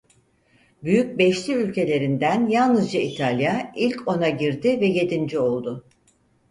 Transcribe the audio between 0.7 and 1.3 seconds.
Büyük